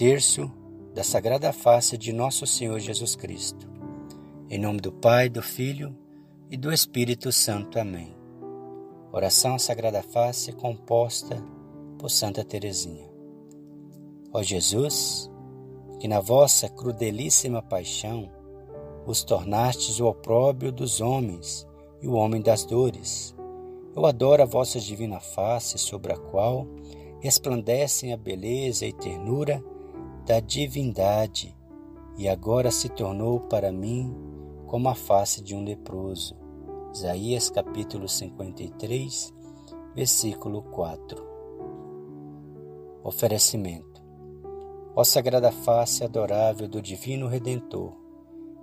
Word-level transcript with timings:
Terço 0.00 0.50
da 0.94 1.04
Sagrada 1.04 1.52
Face 1.52 1.98
de 1.98 2.10
Nosso 2.10 2.46
Senhor 2.46 2.80
Jesus 2.80 3.14
Cristo. 3.14 3.70
Em 4.48 4.58
nome 4.58 4.80
do 4.80 4.90
Pai, 4.90 5.28
do 5.28 5.42
Filho 5.42 5.94
e 6.50 6.56
do 6.56 6.72
Espírito 6.72 7.30
Santo. 7.30 7.78
Amém. 7.78 8.16
Oração 9.12 9.56
à 9.56 9.58
Sagrada 9.58 10.02
Face 10.02 10.52
composta 10.52 11.44
por 11.98 12.08
Santa 12.08 12.42
Teresinha. 12.42 13.10
Ó 14.32 14.42
Jesus, 14.42 15.30
que 15.98 16.08
na 16.08 16.18
vossa 16.18 16.66
crudelíssima 16.66 17.60
paixão 17.60 18.32
os 19.06 19.22
tornastes 19.22 20.00
o 20.00 20.06
opróbrio 20.06 20.72
dos 20.72 21.02
homens 21.02 21.68
e 22.00 22.08
o 22.08 22.14
homem 22.14 22.40
das 22.40 22.64
dores. 22.64 23.36
Eu 23.94 24.06
adoro 24.06 24.42
a 24.42 24.46
vossa 24.46 24.80
divina 24.80 25.20
face, 25.20 25.76
sobre 25.76 26.10
a 26.10 26.16
qual 26.16 26.66
resplandecem 27.20 28.14
a 28.14 28.16
beleza 28.16 28.86
e 28.86 28.94
ternura 28.94 29.62
da 30.30 30.38
divindade, 30.38 31.56
e 32.16 32.28
agora 32.28 32.70
se 32.70 32.88
tornou 32.88 33.40
para 33.40 33.72
mim 33.72 34.14
como 34.64 34.88
a 34.88 34.94
face 34.94 35.42
de 35.42 35.56
um 35.56 35.64
leproso. 35.64 36.36
Isaías 36.94 37.50
capítulo 37.50 38.08
53, 38.08 39.34
versículo 39.92 40.62
4. 40.62 41.20
Oferecimento. 43.02 44.00
Ó 44.94 45.02
sagrada 45.02 45.50
face 45.50 46.04
adorável 46.04 46.68
do 46.68 46.80
divino 46.80 47.26
redentor, 47.26 47.96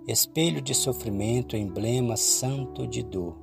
espelho 0.08 0.62
de 0.62 0.74
sofrimento, 0.74 1.58
emblema 1.58 2.16
santo 2.16 2.88
de 2.88 3.04
dor, 3.04 3.36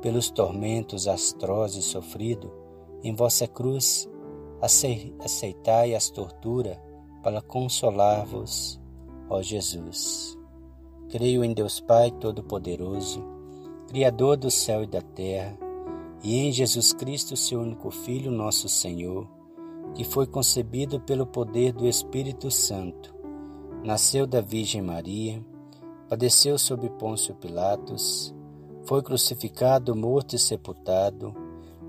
pelos 0.00 0.32
tormentos 0.32 1.06
astrozes 1.06 1.84
sofrido, 1.84 2.52
em 3.04 3.14
vossa 3.14 3.46
cruz 3.46 4.08
aceitai 4.60 5.94
as 5.94 6.10
torturas 6.10 6.76
para 7.22 7.40
consolar-vos, 7.40 8.80
ó 9.28 9.40
Jesus. 9.40 10.36
Creio 11.08 11.44
em 11.44 11.54
Deus 11.54 11.80
Pai 11.80 12.10
Todo-Poderoso, 12.10 13.22
Criador 13.86 14.36
do 14.36 14.50
céu 14.50 14.82
e 14.82 14.86
da 14.86 15.00
terra, 15.00 15.56
e 16.22 16.38
em 16.38 16.52
Jesus 16.52 16.92
Cristo, 16.92 17.36
seu 17.36 17.60
único 17.60 17.90
Filho, 17.90 18.30
nosso 18.30 18.68
Senhor, 18.68 19.28
que 19.94 20.04
foi 20.04 20.26
concebido 20.26 21.00
pelo 21.00 21.26
poder 21.26 21.72
do 21.72 21.86
Espírito 21.86 22.50
Santo, 22.50 23.14
nasceu 23.84 24.26
da 24.26 24.40
Virgem 24.40 24.80
Maria, 24.80 25.44
padeceu 26.08 26.58
sob 26.58 26.88
Pôncio 26.90 27.34
Pilatos, 27.34 28.34
foi 28.84 29.02
crucificado, 29.02 29.94
morto 29.94 30.34
e 30.34 30.38
sepultado, 30.38 31.34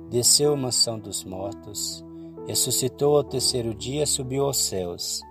desceu 0.09 0.53
à 0.53 0.57
mansão 0.57 0.99
dos 0.99 1.23
mortos, 1.23 2.03
ressuscitou 2.47 3.17
ao 3.17 3.23
terceiro 3.23 3.73
dia, 3.73 4.05
subiu 4.05 4.45
aos 4.45 4.57
céus. 4.57 5.21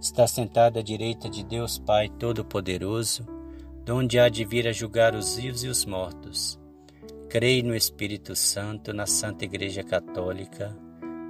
Está 0.00 0.26
sentado 0.26 0.78
à 0.78 0.82
direita 0.82 1.28
de 1.28 1.44
Deus 1.44 1.78
Pai 1.78 2.08
Todo-Poderoso, 2.08 3.26
donde 3.84 4.18
há 4.18 4.28
de 4.28 4.44
vir 4.44 4.66
a 4.66 4.72
julgar 4.72 5.14
os 5.14 5.36
vivos 5.36 5.64
e 5.64 5.68
os 5.68 5.84
mortos. 5.84 6.58
Creio 7.28 7.64
no 7.64 7.74
Espírito 7.74 8.36
Santo, 8.36 8.92
na 8.92 9.06
Santa 9.06 9.44
Igreja 9.44 9.82
Católica, 9.82 10.76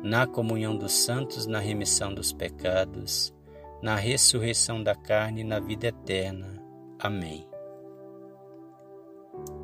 na 0.03 0.27
comunhão 0.27 0.77
dos 0.77 0.93
santos, 0.93 1.47
na 1.47 1.61
remissão 1.61 2.13
dos 2.13 2.33
pecados, 2.33 3.33
na 3.81 3.95
ressurreição 3.95 4.83
da 4.83 4.95
carne 4.95 5.43
e 5.43 5.45
na 5.45 5.61
vida 5.61 5.87
eterna. 5.87 6.63
Amém. 6.99 7.47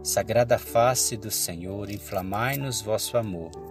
Sagrada 0.02 0.58
face 0.58 1.16
do 1.16 1.30
Senhor, 1.30 1.91
inflamai-nos 1.91 2.80
vosso 2.80 3.19
amor. 3.19 3.67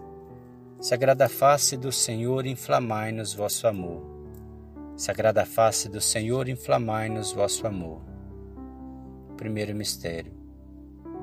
Sagrada 0.80 1.28
face 1.28 1.76
do 1.76 1.92
Senhor, 1.92 2.46
inflamai-nos 2.46 3.34
vosso 3.34 3.68
amor. 3.68 4.04
Sagrada 4.96 5.44
face 5.44 5.90
do 5.90 6.00
Senhor, 6.00 6.48
inflamai-nos 6.48 7.32
vosso 7.32 7.66
amor. 7.66 8.00
Primeiro 9.36 9.76
mistério. 9.76 10.32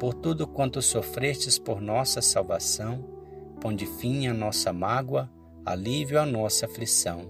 Por 0.00 0.12
tudo 0.12 0.44
quanto 0.44 0.82
sofrestes 0.82 1.56
por 1.56 1.80
nossa 1.80 2.20
salvação, 2.20 3.04
ponde 3.60 3.86
fim 3.86 4.26
à 4.26 4.34
nossa 4.34 4.72
mágoa, 4.72 5.30
alívio 5.64 6.20
à 6.20 6.26
nossa 6.26 6.66
aflição. 6.66 7.24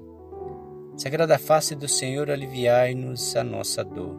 Sagrada 0.97 1.38
face 1.38 1.75
do 1.75 1.87
Senhor, 1.87 2.31
aliviai-nos 2.31 3.37
a 3.37 3.44
nossa 3.44 3.84
dor. 3.84 4.16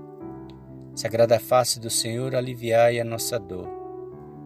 Sagrada 0.94 1.40
face 1.40 1.80
do 1.80 1.90
Senhor, 1.90 2.36
aliviai 2.36 3.00
a 3.00 3.04
nossa 3.04 3.40
dor. 3.40 3.68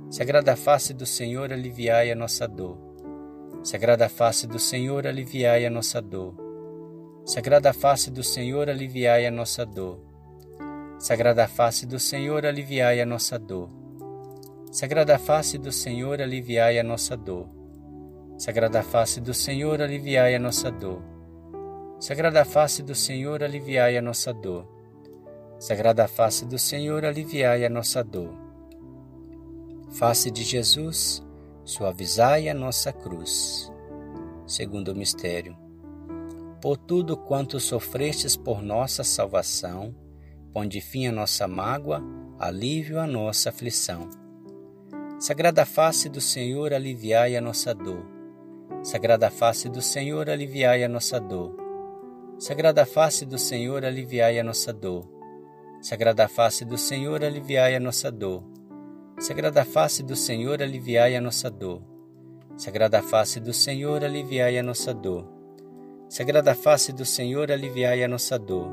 Sagrada 0.09 0.55
face 0.55 0.93
do 0.93 1.05
Senhor, 1.05 1.51
aliviai 1.51 2.09
a 2.09 2.15
nossa 2.15 2.47
dor. 2.47 2.88
Sagrada 3.61 4.07
face 4.07 4.47
do 4.47 4.57
Senhor, 4.57 5.05
aliviai 5.05 5.65
a 5.65 5.69
nossa 5.69 6.01
dor. 6.01 6.33
Sagrada 7.25 7.73
face 7.73 8.09
do 8.09 8.23
Senhor, 8.23 8.69
aliviai 8.69 9.25
a 9.25 9.31
nossa 9.31 9.65
dor. 9.65 9.99
Sagrada 10.97 11.45
face 11.45 11.85
do 11.85 11.99
Senhor, 11.99 12.45
aliviai 12.45 13.01
a 13.01 13.05
nossa 13.05 13.37
dor. 13.37 13.69
Sagrada 14.71 15.19
face 15.19 15.57
do 15.57 15.73
Senhor, 15.73 16.21
aliviai 16.21 16.79
a 16.79 16.83
nossa 16.83 17.17
dor. 17.17 17.49
Sagrada 18.37 18.81
face 18.81 19.19
do 19.19 19.33
Senhor, 19.33 19.81
aliviai 19.81 20.35
a 20.35 20.39
nossa 20.39 20.71
dor. 20.71 21.01
Sagrada 21.99 22.45
face 22.45 22.81
do 22.81 22.95
Senhor, 22.95 23.43
aliviai 23.43 23.97
a 23.97 24.01
nossa 24.01 24.33
dor. 24.33 24.65
Sagrada 25.59 26.07
face 26.07 26.45
do 26.45 26.57
Senhor, 26.57 27.03
aliviai 27.03 27.65
a 27.65 27.69
nossa 27.69 28.01
dor. 28.05 28.33
Face 29.91 30.31
de 30.31 30.45
Jesus, 30.45 31.21
suavizai 31.69 32.49
a 32.49 32.53
nossa 32.53 32.91
cruz. 32.91 33.71
Segundo 34.47 34.95
mistério. 34.95 35.55
Por 36.59 36.75
tudo 36.75 37.15
quanto 37.15 37.59
sofrestes 37.59 38.35
por 38.35 38.61
nossa 38.61 39.03
salvação, 39.03 39.95
ponde 40.51 40.81
fim 40.81 41.07
a 41.07 41.11
nossa 41.11 41.47
mágoa, 41.47 42.03
alívio 42.39 42.99
a 42.99 43.05
nossa 43.05 43.49
aflição. 43.49 44.09
Sagrada 45.19 45.63
face 45.63 46.09
do 46.09 46.19
Senhor, 46.19 46.73
aliviai 46.73 47.37
a 47.37 47.41
nossa 47.41 47.73
dor. 47.73 48.03
Sagrada 48.81 49.29
face 49.29 49.69
do 49.69 49.81
Senhor, 49.81 50.29
aliviai 50.29 50.83
a 50.83 50.89
nossa 50.89 51.19
dor. 51.19 51.55
Sagrada 52.39 52.85
face 52.85 53.25
do 53.25 53.37
Senhor, 53.37 53.85
aliviai 53.85 54.39
a 54.39 54.43
nossa 54.43 54.73
dor. 54.73 55.07
Sagrada 55.81 56.27
face 56.27 56.65
do 56.65 56.77
Senhor, 56.77 57.23
aliviai 57.23 57.75
a 57.75 57.79
nossa 57.79 58.11
dor. 58.11 58.43
Sagrada 59.19 59.65
face 59.65 60.01
do 60.01 60.15
Senhor, 60.15 60.61
aliviai 60.61 61.13
a 61.13 61.19
nossa 61.19 61.49
dor. 61.49 61.81
Sagrada 62.55 63.01
face 63.01 63.41
do 63.41 63.51
Senhor, 63.51 64.01
aliviai 64.01 64.57
a 64.57 64.63
nossa 64.63 64.93
dor. 64.93 65.27
Sagrada 66.07 66.55
face 66.55 66.93
do 66.93 67.03
Senhor, 67.03 67.51
aliviai 67.51 68.01
a 68.01 68.07
nossa 68.07 68.39
dor. 68.39 68.71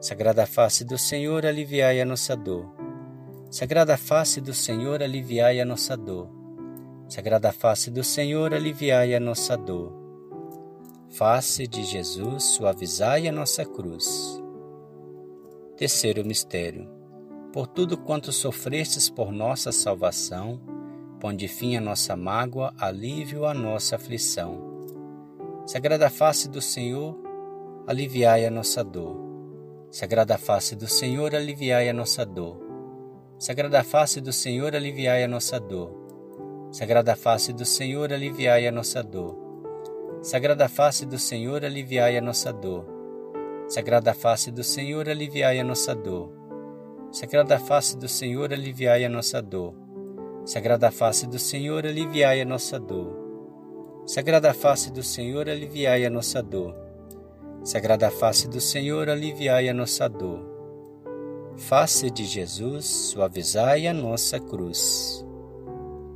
Sagrada 0.00 0.44
face 0.44 0.84
do 0.84 0.98
Senhor, 0.98 1.46
aliviai 1.46 2.00
a 2.00 2.04
nossa 2.04 2.36
dor. 2.36 2.66
Sagrada 3.48 3.96
face 3.96 4.40
do 4.40 4.52
Senhor, 4.52 5.04
aliviai 5.04 5.60
a 5.60 5.64
nossa 5.64 5.96
dor. 5.96 6.28
Sagrada 7.08 7.52
face 7.52 7.92
do 7.92 8.02
Senhor, 8.02 8.52
aliviai 8.52 9.14
a 9.14 9.20
nossa 9.20 9.56
dor. 9.56 9.92
Face 11.10 11.68
de 11.68 11.84
Jesus, 11.84 12.42
suavizai 12.42 13.28
a 13.28 13.32
nossa 13.32 13.64
cruz. 13.64 14.42
Terceiro 15.76 16.24
mistério 16.24 16.99
por 17.52 17.66
tudo 17.66 17.98
quanto 17.98 18.30
sofrestes 18.32 19.10
por 19.10 19.32
nossa 19.32 19.72
salvação, 19.72 20.60
ponde 21.18 21.48
fim 21.48 21.76
à 21.76 21.80
nossa 21.80 22.16
mágoa, 22.16 22.72
alívio 22.78 23.44
à 23.44 23.52
nossa 23.52 23.96
aflição. 23.96 24.70
Sagrada 25.66 26.08
face 26.08 26.48
do 26.48 26.60
Senhor, 26.60 27.18
aliviai 27.86 28.46
a 28.46 28.50
nossa 28.50 28.84
dor. 28.84 29.16
Sagrada 29.90 30.38
face 30.38 30.76
do 30.76 30.86
Senhor, 30.86 31.34
aliviai 31.34 31.88
a 31.88 31.92
nossa 31.92 32.24
dor. 32.24 32.60
Sagrada 33.38 33.82
face 33.82 34.20
do 34.20 34.32
Senhor, 34.32 34.74
aliviai 34.74 35.24
a 35.24 35.28
nossa 35.28 35.58
dor. 35.58 35.90
Sagrada 36.70 37.16
face 37.16 37.52
do 37.52 37.64
Senhor, 37.64 38.12
aliviai 38.12 38.66
a 38.68 38.72
nossa 38.72 39.02
dor. 39.02 39.36
Sagrada 40.22 40.68
face 40.68 41.04
do 41.04 41.18
Senhor, 41.18 41.64
aliviai 41.64 42.16
a 42.16 42.20
nossa 42.20 42.52
dor. 42.52 42.86
Sagrada 43.68 44.14
face 44.14 44.52
do 44.52 44.62
Senhor, 44.62 45.08
aliviai 45.08 45.58
a 45.58 45.64
nossa 45.64 45.94
dor. 45.94 46.39
Sagrada 47.12 47.58
face 47.58 47.96
do 47.96 48.06
Senhor, 48.06 48.52
aliviai 48.52 49.04
a 49.04 49.08
nossa 49.08 49.42
dor. 49.42 49.74
Sagrada 50.44 50.92
face 50.92 51.26
do 51.26 51.40
Senhor, 51.40 51.84
aliviai 51.84 52.40
a 52.40 52.44
nossa 52.44 52.78
dor. 52.78 53.18
Sagrada 54.06 54.54
face 54.54 54.92
do 54.92 55.02
Senhor, 55.02 55.48
aliviai 55.48 56.06
a 56.06 56.10
nossa 56.10 56.40
dor. 56.40 56.72
Sagrada 57.64 58.12
face 58.12 58.46
do 58.46 58.60
Senhor, 58.60 59.10
aliviai 59.10 59.68
a 59.68 59.74
nossa 59.74 60.08
dor. 60.08 60.38
Face 61.56 62.12
de 62.12 62.24
Jesus, 62.24 62.86
suavizai 62.86 63.88
a 63.88 63.92
nossa 63.92 64.38
cruz. 64.38 65.26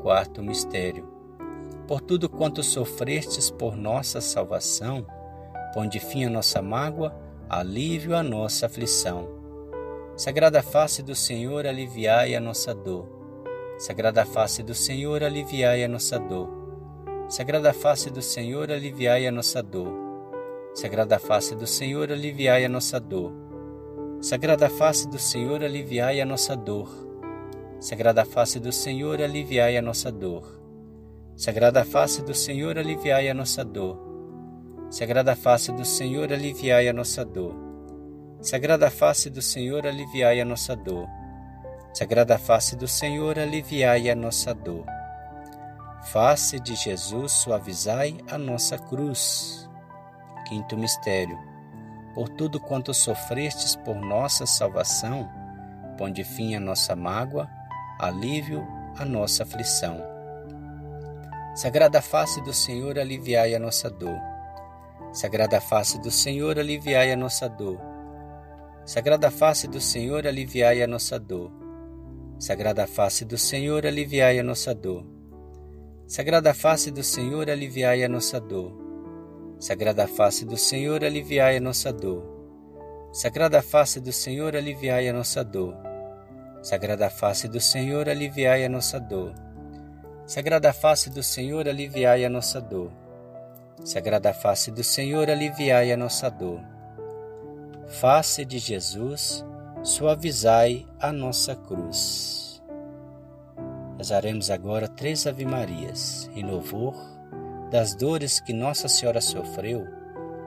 Quarto 0.00 0.44
mistério. 0.44 1.08
Por 1.88 2.00
tudo 2.00 2.28
quanto 2.28 2.62
sofrestes 2.62 3.50
por 3.50 3.76
nossa 3.76 4.20
salvação, 4.20 5.04
ponde 5.74 5.98
fim 5.98 6.24
a 6.26 6.30
nossa 6.30 6.62
mágoa, 6.62 7.12
alívio 7.48 8.14
a 8.14 8.22
nossa 8.22 8.66
aflição 8.66 9.42
Sagrada 10.16 10.62
face 10.62 11.02
do 11.02 11.12
Senhor, 11.12 11.66
aliviai 11.66 12.36
a 12.36 12.40
nossa 12.40 12.72
dor. 12.72 13.08
Sagrada 13.78 14.24
face 14.24 14.62
do 14.62 14.72
Senhor, 14.72 15.24
aliviai 15.24 15.82
a 15.82 15.88
nossa 15.88 16.20
dor. 16.20 16.48
Sagrada 17.28 17.72
face 17.72 18.10
do 18.10 18.22
Senhor, 18.22 18.70
aliviai 18.70 19.26
a 19.26 19.32
nossa 19.32 19.60
dor. 19.60 19.92
Sagrada 20.72 21.18
face 21.18 21.56
do 21.56 21.66
Senhor, 21.66 22.12
aliviai 22.12 22.64
a 22.64 22.68
nossa 22.68 23.00
dor. 23.00 23.32
Sagrada 24.20 24.70
face 24.70 25.08
do 25.08 25.18
Senhor, 25.18 25.64
aliviai 25.64 26.20
a 26.20 26.24
nossa 26.24 26.54
dor. 26.54 26.88
Sagrada 27.80 28.24
face 28.24 28.60
do 28.60 28.70
Senhor, 28.70 29.20
aliviai 29.20 29.76
a 29.76 29.82
nossa 29.82 30.12
dor. 30.12 30.44
Sagrada 31.34 31.84
face 31.84 32.22
do 32.22 32.32
Senhor, 32.32 32.78
aliviai 32.78 33.28
a 33.28 33.34
nossa 33.34 33.64
dor. 33.64 33.98
Sagrada 34.90 35.34
face 35.34 35.72
do 35.72 35.84
Senhor, 35.84 36.32
aliviai 36.32 36.86
a 36.86 36.92
nossa 36.92 37.24
dor. 37.24 37.73
Sagrada 38.44 38.90
face 38.90 39.30
do 39.30 39.40
Senhor, 39.40 39.86
aliviai 39.86 40.38
a 40.38 40.44
nossa 40.44 40.76
dor. 40.76 41.08
Sagrada 41.94 42.36
face 42.36 42.76
do 42.76 42.86
Senhor, 42.86 43.38
aliviai 43.38 44.10
a 44.10 44.14
nossa 44.14 44.52
dor. 44.52 44.84
Face 46.12 46.60
de 46.60 46.74
Jesus, 46.74 47.32
suavizai 47.32 48.18
a 48.30 48.36
nossa 48.36 48.76
cruz. 48.76 49.66
Quinto 50.46 50.76
mistério. 50.76 51.38
Por 52.14 52.28
tudo 52.28 52.60
quanto 52.60 52.92
sofrestes 52.92 53.76
por 53.76 53.96
nossa 53.96 54.44
salvação, 54.44 55.26
ponde 55.96 56.22
fim 56.22 56.54
a 56.54 56.60
nossa 56.60 56.94
mágoa, 56.94 57.48
alívio 57.98 58.62
a 58.98 59.06
nossa 59.06 59.44
aflição. 59.44 60.02
Sagrada 61.54 62.02
face 62.02 62.42
do 62.42 62.52
Senhor, 62.52 62.98
aliviai 62.98 63.54
a 63.54 63.58
nossa 63.58 63.88
dor. 63.88 64.20
Sagrada 65.14 65.62
face 65.62 65.98
do 65.98 66.10
Senhor, 66.10 66.58
aliviai 66.58 67.10
a 67.10 67.16
nossa 67.16 67.48
dor. 67.48 67.93
Sagrada 68.86 69.30
face 69.30 69.66
do 69.66 69.80
Senhor, 69.80 70.26
aliviai 70.26 70.82
a 70.82 70.86
nossa 70.86 71.18
dor. 71.18 71.50
Sagrada 72.38 72.86
face 72.86 73.24
do 73.24 73.38
Senhor, 73.38 73.86
aliviai 73.86 74.38
a 74.38 74.42
nossa 74.42 74.74
dor. 74.74 75.06
Sagrada 76.06 76.52
face 76.52 76.90
do 76.90 77.02
Senhor, 77.02 77.48
aliviai 77.48 78.04
a 78.04 78.08
nossa 78.10 78.38
dor. 78.38 78.76
Sagrada 79.58 80.06
face 80.06 80.44
do 80.44 80.58
Senhor, 80.58 81.02
aliviai 81.02 81.56
a 81.56 81.60
nossa 81.60 81.94
dor. 81.94 82.22
Sagrada 83.10 83.62
face 83.62 84.00
do 84.00 84.12
Senhor, 84.12 84.54
aliviai 84.54 85.08
a 85.08 85.14
nossa 85.14 85.42
dor. 85.42 85.74
Sagrada 86.60 87.08
face 87.08 87.48
do 87.48 87.62
Senhor, 87.62 88.06
aliviai 88.06 88.64
a 88.66 88.68
nossa 88.68 89.00
dor. 89.00 89.32
Sagrada 90.26 90.74
face 90.74 91.08
do 91.08 91.22
Senhor, 91.22 91.66
aliviai 91.66 92.22
a 92.26 92.28
nossa 92.28 92.60
dor. 92.60 92.92
Sagrada 93.82 94.34
face 94.34 94.70
do 94.70 94.84
Senhor, 94.84 95.30
aliviai 95.30 95.90
a 95.90 95.96
nossa 95.96 96.28
dor. 96.28 96.73
Face 97.86 98.44
de 98.44 98.58
Jesus, 98.58 99.44
suavizai 99.82 100.86
a 100.98 101.12
nossa 101.12 101.54
cruz. 101.54 102.62
Rezaremos 103.98 104.50
agora 104.50 104.88
três 104.88 105.26
Ave-Marias 105.26 106.28
em 106.34 106.42
louvor 106.42 106.94
das 107.70 107.94
dores 107.94 108.40
que 108.40 108.52
Nossa 108.52 108.88
Senhora 108.88 109.20
sofreu 109.20 109.86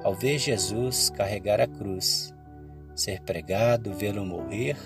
ao 0.03 0.15
ver 0.15 0.39
Jesus 0.39 1.09
carregar 1.09 1.61
a 1.61 1.67
cruz, 1.67 2.33
ser 2.95 3.21
pregado, 3.21 3.93
vê-lo 3.93 4.25
morrer 4.25 4.77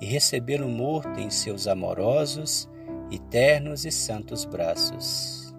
e 0.00 0.06
recebê-lo 0.06 0.68
morto 0.68 1.20
em 1.20 1.30
seus 1.30 1.66
amorosos, 1.66 2.68
eternos 3.10 3.84
e 3.84 3.90
santos 3.90 4.44
braços. 4.44 5.54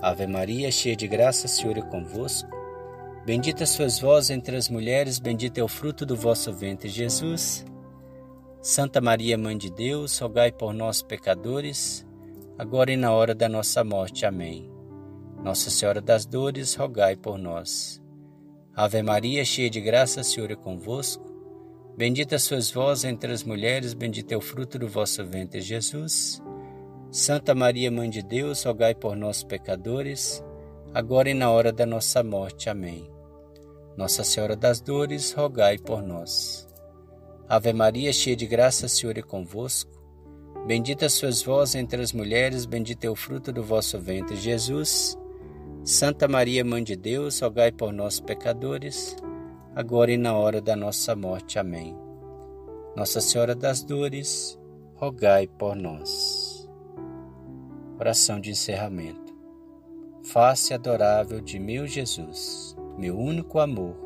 Ave 0.00 0.26
Maria, 0.26 0.70
cheia 0.70 0.96
de 0.96 1.06
graça, 1.06 1.46
Senhor 1.46 1.78
é 1.78 1.82
convosco. 1.82 2.61
Bendita 3.24 3.64
sois 3.64 4.00
vós 4.00 4.30
entre 4.30 4.56
as 4.56 4.68
mulheres, 4.68 5.20
bendito 5.20 5.56
é 5.58 5.62
o 5.62 5.68
fruto 5.68 6.04
do 6.04 6.16
vosso 6.16 6.52
ventre, 6.52 6.88
Jesus. 6.88 7.64
Santa 8.60 9.00
Maria, 9.00 9.38
Mãe 9.38 9.56
de 9.56 9.70
Deus, 9.70 10.18
rogai 10.18 10.50
por 10.50 10.74
nós, 10.74 11.02
pecadores, 11.02 12.04
agora 12.58 12.90
e 12.90 12.96
na 12.96 13.12
hora 13.12 13.32
da 13.32 13.48
nossa 13.48 13.84
morte. 13.84 14.26
Amém. 14.26 14.68
Nossa 15.40 15.70
Senhora 15.70 16.00
das 16.00 16.26
Dores, 16.26 16.74
rogai 16.74 17.14
por 17.14 17.38
nós. 17.38 18.02
Ave 18.74 19.02
Maria, 19.02 19.44
cheia 19.44 19.70
de 19.70 19.80
graça, 19.80 20.24
Senhor 20.24 20.50
é 20.50 20.56
convosco. 20.56 21.24
Bendita 21.96 22.40
sois 22.40 22.72
vós 22.72 23.04
entre 23.04 23.30
as 23.30 23.44
mulheres, 23.44 23.94
bendito 23.94 24.32
é 24.32 24.36
o 24.36 24.40
fruto 24.40 24.80
do 24.80 24.88
vosso 24.88 25.24
ventre, 25.24 25.60
Jesus. 25.60 26.42
Santa 27.08 27.54
Maria, 27.54 27.88
Mãe 27.88 28.10
de 28.10 28.20
Deus, 28.20 28.64
rogai 28.64 28.96
por 28.96 29.14
nós, 29.14 29.44
pecadores, 29.44 30.42
agora 30.92 31.30
e 31.30 31.34
na 31.34 31.52
hora 31.52 31.72
da 31.72 31.86
nossa 31.86 32.20
morte. 32.24 32.68
Amém. 32.68 33.11
Nossa 33.96 34.24
Senhora 34.24 34.56
das 34.56 34.80
Dores, 34.80 35.32
rogai 35.32 35.78
por 35.78 36.02
nós. 36.02 36.66
Ave 37.48 37.72
Maria, 37.72 38.12
cheia 38.12 38.34
de 38.34 38.46
graça, 38.46 38.88
Senhor 38.88 39.18
é 39.18 39.22
convosco. 39.22 39.90
Bendita 40.66 41.08
sois 41.08 41.42
vós 41.42 41.74
entre 41.74 42.00
as 42.00 42.12
mulheres, 42.12 42.64
bendito 42.64 43.04
é 43.04 43.10
o 43.10 43.16
fruto 43.16 43.52
do 43.52 43.62
vosso 43.62 43.98
ventre, 43.98 44.36
Jesus. 44.36 45.18
Santa 45.84 46.28
Maria, 46.28 46.64
Mãe 46.64 46.82
de 46.82 46.96
Deus, 46.96 47.40
rogai 47.40 47.72
por 47.72 47.92
nós, 47.92 48.20
pecadores, 48.20 49.16
agora 49.74 50.12
e 50.12 50.16
na 50.16 50.34
hora 50.34 50.60
da 50.60 50.76
nossa 50.76 51.14
morte. 51.16 51.58
Amém. 51.58 51.96
Nossa 52.96 53.20
Senhora 53.20 53.54
das 53.54 53.82
Dores, 53.82 54.58
rogai 54.94 55.46
por 55.46 55.74
nós. 55.74 56.68
Oração 57.98 58.40
de 58.40 58.50
encerramento. 58.50 59.32
Face 60.22 60.72
adorável 60.72 61.40
de 61.40 61.58
meu 61.58 61.86
Jesus, 61.86 62.76
meu 62.96 63.18
único 63.18 63.58
amor, 63.58 63.96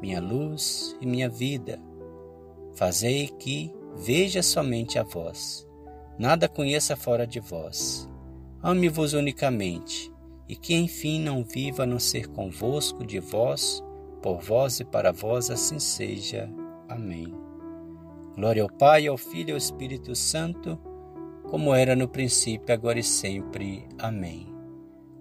minha 0.00 0.20
luz 0.20 0.96
e 1.00 1.06
minha 1.06 1.28
vida, 1.28 1.80
fazei 2.74 3.28
que 3.28 3.74
veja 3.96 4.42
somente 4.42 4.98
a 4.98 5.02
vós, 5.02 5.66
nada 6.18 6.48
conheça 6.48 6.96
fora 6.96 7.26
de 7.26 7.40
vós. 7.40 8.08
Ame-vos 8.62 9.12
unicamente 9.12 10.12
e 10.48 10.56
que 10.56 10.74
enfim 10.74 11.20
não 11.20 11.44
viva 11.44 11.82
a 11.82 11.86
não 11.86 11.98
ser 11.98 12.28
convosco, 12.28 13.04
de 13.04 13.18
vós, 13.20 13.82
por 14.22 14.40
vós 14.40 14.80
e 14.80 14.84
para 14.84 15.12
vós, 15.12 15.50
assim 15.50 15.78
seja. 15.78 16.50
Amém. 16.88 17.32
Glória 18.34 18.62
ao 18.62 18.68
Pai, 18.68 19.06
ao 19.06 19.16
Filho 19.16 19.50
e 19.50 19.52
ao 19.52 19.58
Espírito 19.58 20.14
Santo, 20.14 20.78
como 21.48 21.74
era 21.74 21.96
no 21.96 22.08
princípio, 22.08 22.74
agora 22.74 22.98
e 22.98 23.02
sempre. 23.02 23.86
Amém. 23.98 24.55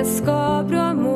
det 0.00 0.06
skal 0.08 0.64
bra 0.64 0.92
må 0.96 1.09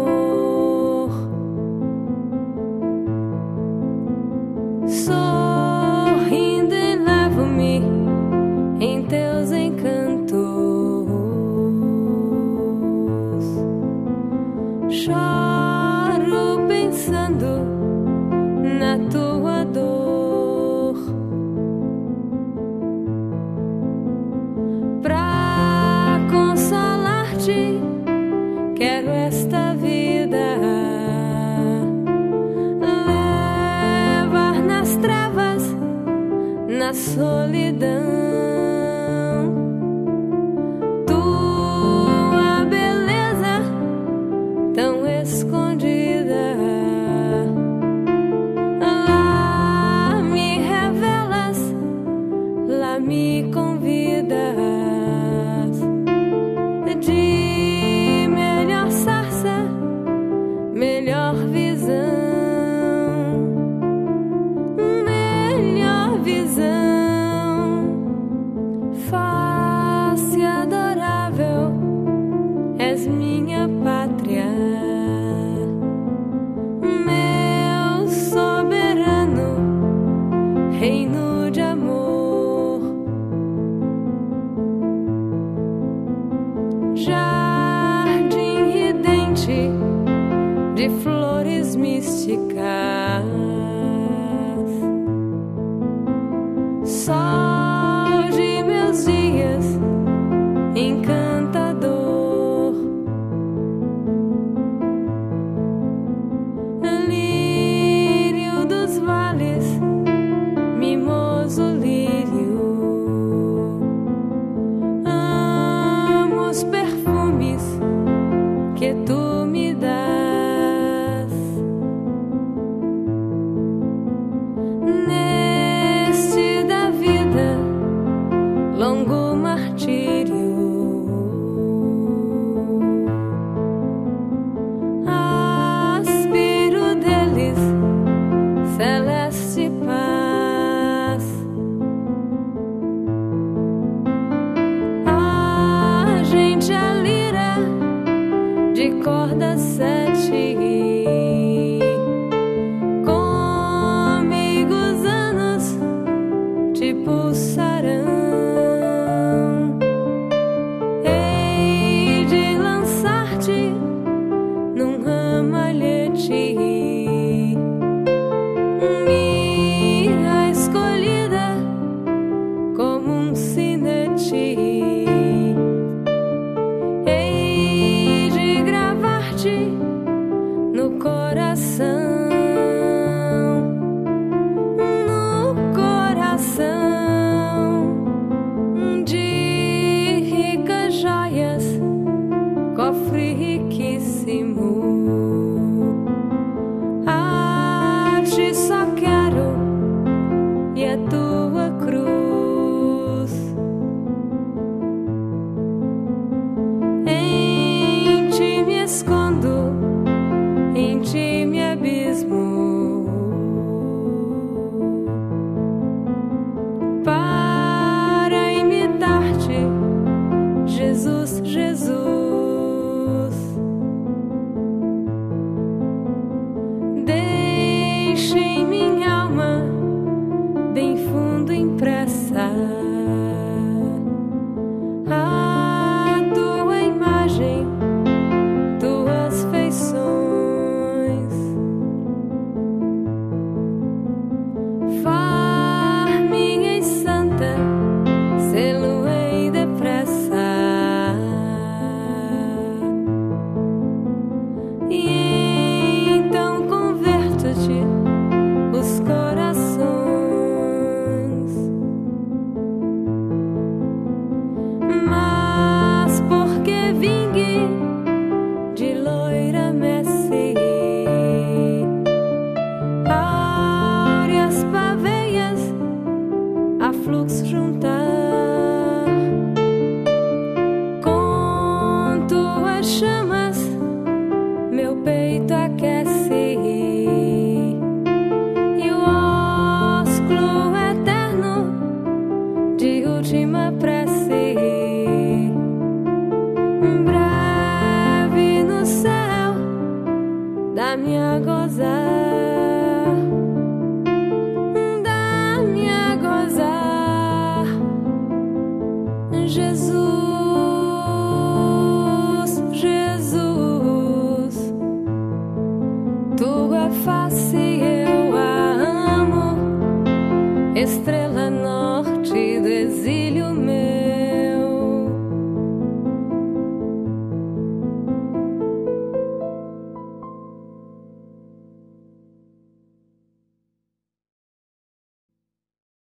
tua 36.95 38.34